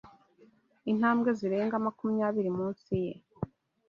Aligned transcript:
Intambwe 0.91 1.29
zirenga 1.39 1.75
makumyabiri 1.85 2.49
munsi 2.57 2.91
ye 3.03 3.13